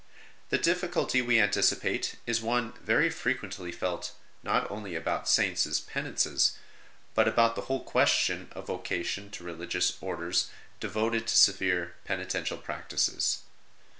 [0.49, 6.57] The difficulty we anticipate is one very frequently felt not only about Saints penances,
[7.13, 13.41] but about the whole question of vocation to religious Orders devoted to severe penitential practices.